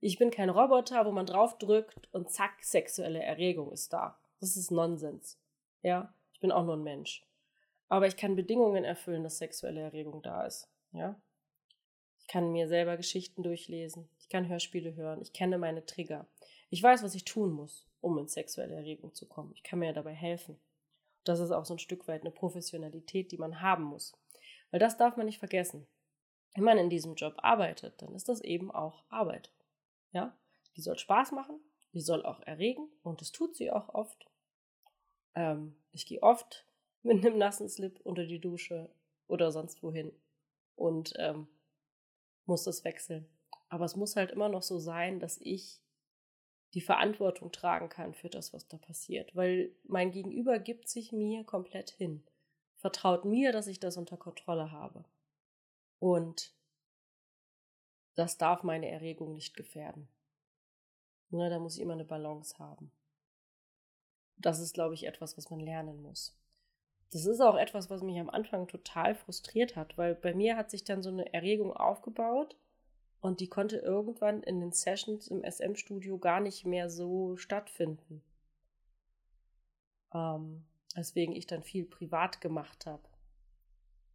ich 0.00 0.18
bin 0.18 0.30
kein 0.30 0.50
Roboter, 0.50 1.06
wo 1.06 1.12
man 1.12 1.26
draufdrückt 1.26 2.08
und 2.12 2.30
zack, 2.30 2.62
sexuelle 2.62 3.22
Erregung 3.22 3.72
ist 3.72 3.92
da. 3.92 4.18
Das 4.40 4.56
ist 4.56 4.70
Nonsens. 4.70 5.40
Ja, 5.82 6.14
ich 6.32 6.40
bin 6.40 6.52
auch 6.52 6.64
nur 6.64 6.76
ein 6.76 6.82
Mensch. 6.82 7.24
Aber 7.88 8.06
ich 8.06 8.16
kann 8.16 8.36
Bedingungen 8.36 8.84
erfüllen, 8.84 9.22
dass 9.22 9.38
sexuelle 9.38 9.80
Erregung 9.80 10.22
da 10.22 10.44
ist. 10.44 10.68
Ja, 10.92 11.20
ich 12.24 12.28
kann 12.28 12.52
mir 12.52 12.68
selber 12.68 12.96
Geschichten 12.96 13.42
durchlesen. 13.42 14.08
Ich 14.18 14.30
kann 14.30 14.48
Hörspiele 14.48 14.94
hören. 14.94 15.20
Ich 15.20 15.34
kenne 15.34 15.58
meine 15.58 15.84
Trigger. 15.84 16.26
Ich 16.70 16.82
weiß, 16.82 17.02
was 17.02 17.14
ich 17.14 17.26
tun 17.26 17.52
muss. 17.52 17.86
um 18.00 18.18
in 18.18 18.28
sexuelle 18.28 18.74
Erregung 18.74 19.14
zu 19.14 19.26
kommen. 19.26 19.52
Ich 19.54 19.62
kann 19.62 19.78
mir 19.78 19.92
dabei 19.94 20.12
helfen. 20.12 20.58
Das 21.24 21.40
ist 21.40 21.52
auch 21.52 21.64
so 21.64 21.74
ein 21.74 21.78
Stück 21.78 22.06
weit 22.06 22.20
eine 22.20 22.30
Professionalität, 22.30 23.32
die 23.32 23.38
man 23.38 23.62
haben 23.62 23.84
muss. 23.84 24.12
Weil 24.70 24.80
das 24.80 24.98
darf 24.98 25.16
man 25.16 25.24
nicht 25.24 25.38
vergessen. 25.38 25.86
Wenn 26.54 26.64
man 26.64 26.76
in 26.76 26.90
diesem 26.90 27.14
Job 27.14 27.34
arbeitet, 27.38 28.02
dann 28.02 28.14
ist 28.14 28.28
das 28.28 28.42
eben 28.42 28.70
auch 28.70 29.04
Arbeit. 29.08 29.50
Ja, 30.12 30.36
die 30.76 30.82
soll 30.82 30.98
Spaß 30.98 31.32
machen, 31.32 31.60
die 31.94 32.02
soll 32.02 32.26
auch 32.26 32.40
erregen 32.40 32.88
und 33.02 33.22
das 33.22 33.32
tut 33.32 33.56
sie 33.56 33.70
auch 33.70 33.88
oft. 33.94 34.26
Ähm, 35.34 35.76
ich 35.92 36.04
gehe 36.04 36.22
oft 36.22 36.66
mit 37.02 37.24
einem 37.24 37.38
nassen 37.38 37.68
Slip 37.70 38.00
unter 38.04 38.26
die 38.26 38.40
Dusche 38.40 38.90
oder 39.28 39.50
sonst 39.50 39.82
wohin 39.82 40.12
und 40.76 41.14
ähm, 41.16 41.48
muss 42.46 42.64
das 42.64 42.84
wechseln. 42.84 43.28
Aber 43.68 43.84
es 43.84 43.96
muss 43.96 44.16
halt 44.16 44.30
immer 44.30 44.48
noch 44.48 44.62
so 44.62 44.78
sein, 44.78 45.20
dass 45.20 45.38
ich 45.40 45.80
die 46.74 46.80
Verantwortung 46.80 47.52
tragen 47.52 47.88
kann 47.88 48.14
für 48.14 48.28
das, 48.28 48.52
was 48.52 48.66
da 48.66 48.76
passiert, 48.76 49.34
weil 49.36 49.74
mein 49.84 50.10
Gegenüber 50.10 50.58
gibt 50.58 50.88
sich 50.88 51.12
mir 51.12 51.44
komplett 51.44 51.90
hin, 51.90 52.24
vertraut 52.76 53.24
mir, 53.24 53.52
dass 53.52 53.68
ich 53.68 53.78
das 53.78 53.96
unter 53.96 54.16
Kontrolle 54.16 54.72
habe. 54.72 55.04
Und 56.00 56.52
das 58.16 58.38
darf 58.38 58.62
meine 58.62 58.88
Erregung 58.90 59.34
nicht 59.34 59.56
gefährden. 59.56 60.08
Ne, 61.30 61.48
da 61.48 61.58
muss 61.58 61.76
ich 61.76 61.82
immer 61.82 61.94
eine 61.94 62.04
Balance 62.04 62.58
haben. 62.58 62.92
Das 64.36 64.58
ist, 64.58 64.74
glaube 64.74 64.94
ich, 64.94 65.04
etwas, 65.04 65.36
was 65.36 65.50
man 65.50 65.60
lernen 65.60 66.02
muss. 66.02 66.36
Das 67.10 67.26
ist 67.26 67.40
auch 67.40 67.56
etwas, 67.56 67.90
was 67.90 68.02
mich 68.02 68.18
am 68.18 68.30
Anfang 68.30 68.66
total 68.66 69.14
frustriert 69.14 69.76
hat, 69.76 69.96
weil 69.96 70.14
bei 70.14 70.34
mir 70.34 70.56
hat 70.56 70.70
sich 70.70 70.84
dann 70.84 71.02
so 71.02 71.10
eine 71.10 71.32
Erregung 71.32 71.72
aufgebaut 71.72 72.56
und 73.20 73.40
die 73.40 73.48
konnte 73.48 73.78
irgendwann 73.78 74.42
in 74.42 74.60
den 74.60 74.72
Sessions 74.72 75.28
im 75.28 75.42
SM-Studio 75.44 76.18
gar 76.18 76.40
nicht 76.40 76.66
mehr 76.66 76.90
so 76.90 77.36
stattfinden. 77.36 78.22
Ähm, 80.12 80.64
weswegen 80.94 81.34
ich 81.34 81.46
dann 81.46 81.62
viel 81.62 81.84
privat 81.84 82.40
gemacht 82.40 82.86
habe. 82.86 83.02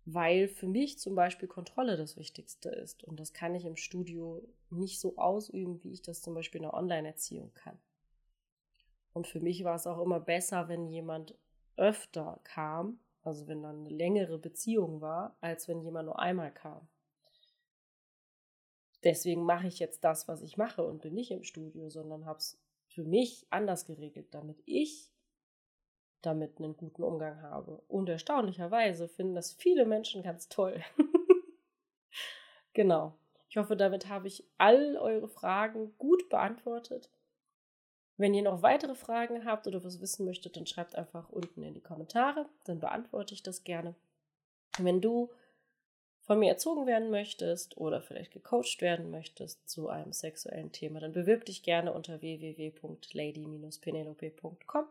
Weil 0.05 0.47
für 0.47 0.67
mich 0.67 0.97
zum 0.97 1.15
Beispiel 1.15 1.47
Kontrolle 1.47 1.97
das 1.97 2.17
Wichtigste 2.17 2.69
ist. 2.69 3.03
Und 3.03 3.19
das 3.19 3.33
kann 3.33 3.55
ich 3.55 3.65
im 3.65 3.75
Studio 3.75 4.41
nicht 4.69 4.99
so 4.99 5.17
ausüben, 5.17 5.83
wie 5.83 5.91
ich 5.91 6.01
das 6.01 6.21
zum 6.21 6.33
Beispiel 6.33 6.59
in 6.59 6.67
der 6.67 6.73
Online-Erziehung 6.73 7.53
kann. 7.53 7.77
Und 9.13 9.27
für 9.27 9.39
mich 9.39 9.63
war 9.63 9.75
es 9.75 9.87
auch 9.87 10.01
immer 10.01 10.19
besser, 10.19 10.67
wenn 10.67 10.87
jemand 10.87 11.35
öfter 11.79 12.39
kam, 12.43 12.99
also 13.23 13.47
wenn 13.47 13.63
dann 13.63 13.79
eine 13.79 13.89
längere 13.89 14.37
Beziehung 14.37 15.01
war, 15.01 15.35
als 15.41 15.67
wenn 15.67 15.81
jemand 15.81 16.05
nur 16.05 16.19
einmal 16.19 16.53
kam 16.53 16.87
deswegen 19.03 19.43
mache 19.43 19.67
ich 19.67 19.79
jetzt 19.79 20.03
das, 20.03 20.27
was 20.27 20.41
ich 20.41 20.57
mache 20.57 20.83
und 20.83 21.01
bin 21.01 21.13
nicht 21.13 21.31
im 21.31 21.43
Studio, 21.43 21.89
sondern 21.89 22.25
habe 22.25 22.39
es 22.39 22.59
für 22.87 23.03
mich 23.03 23.45
anders 23.49 23.85
geregelt, 23.85 24.33
damit 24.33 24.61
ich 24.65 25.11
damit 26.21 26.57
einen 26.59 26.75
guten 26.75 27.03
Umgang 27.03 27.41
habe. 27.41 27.81
Und 27.87 28.09
erstaunlicherweise 28.09 29.07
finden 29.07 29.35
das 29.35 29.53
viele 29.53 29.85
Menschen 29.85 30.21
ganz 30.21 30.49
toll. 30.49 30.83
genau. 32.73 33.17
Ich 33.47 33.57
hoffe, 33.57 33.77
damit 33.77 34.09
habe 34.09 34.27
ich 34.27 34.45
all 34.57 34.97
eure 34.97 35.29
Fragen 35.29 35.97
gut 35.97 36.29
beantwortet. 36.29 37.09
Wenn 38.19 38.33
ihr 38.33 38.41
noch 38.41 38.63
weitere 38.63 38.95
Fragen 38.95 39.45
habt 39.45 39.65
oder 39.65 39.81
was 39.85 40.01
wissen 40.01 40.25
möchtet, 40.25 40.57
dann 40.57 40.67
schreibt 40.67 40.95
einfach 40.95 41.29
unten 41.29 41.63
in 41.63 41.73
die 41.73 41.79
Kommentare, 41.79 42.49
dann 42.65 42.81
beantworte 42.81 43.33
ich 43.33 43.43
das 43.43 43.63
gerne. 43.63 43.95
Wenn 44.77 44.99
du 44.99 45.31
von 46.23 46.37
mir 46.37 46.49
erzogen 46.49 46.85
werden 46.85 47.11
möchtest 47.11 47.77
oder 47.77 48.01
vielleicht 48.01 48.33
gecoacht 48.33 48.81
werden 48.81 49.09
möchtest 49.09 49.69
zu 49.69 49.87
einem 49.87 50.11
sexuellen 50.11 50.73
Thema, 50.73 50.99
dann 50.99 51.13
bewirb 51.13 51.45
dich 51.45 51.63
gerne 51.63 51.93
unter 51.93 52.19
www.lady-penelope.com 52.19 54.85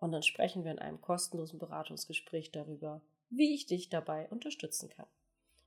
und 0.00 0.12
dann 0.12 0.22
sprechen 0.22 0.64
wir 0.64 0.72
in 0.72 0.78
einem 0.78 1.00
kostenlosen 1.00 1.58
Beratungsgespräch 1.58 2.50
darüber, 2.50 3.00
wie 3.30 3.54
ich 3.54 3.64
dich 3.64 3.88
dabei 3.88 4.28
unterstützen 4.28 4.90
kann. 4.90 5.06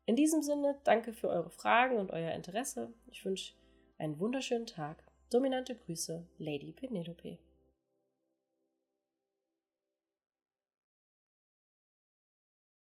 In 0.05 0.15
diesem 0.15 0.43
Sinne, 0.43 0.77
danke 0.83 1.13
für 1.13 1.29
eure 1.29 1.49
Fragen 1.49 1.97
und 1.97 2.11
euer 2.11 2.33
Interesse. 2.33 2.93
Ich 3.07 3.25
wünsche 3.25 3.55
einen 3.97 4.19
wunderschönen 4.19 4.67
Tag. 4.67 5.03
Dominante 5.35 5.75
Grüße, 5.75 6.23
Lady 6.39 6.71
Penelope. 6.71 7.37